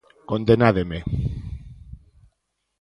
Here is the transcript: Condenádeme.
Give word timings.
Condenádeme. 0.31 0.99